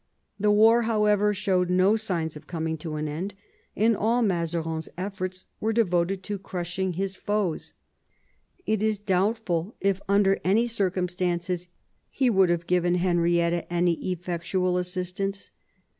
[0.39, 3.35] The war, however, showed no signs of coming to an end,
[3.75, 7.75] and all Mazarin's efforts were devoted to crushing his foes.
[8.65, 11.67] It is doubtful if, under any circumstances,
[12.09, 15.51] he would have given Henrietta any effectual assistance.